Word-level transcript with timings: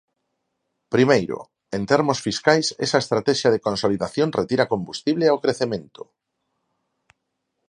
Primeiro, 0.93 1.37
en 1.75 1.81
termos 1.91 2.17
fiscais 2.27 2.67
esa 2.85 3.01
estratexia 3.03 3.49
de 3.53 3.63
consolidación 3.67 4.29
retira 4.39 4.69
combustible 4.73 5.25
ao 5.27 5.41
crecemento. 5.43 6.01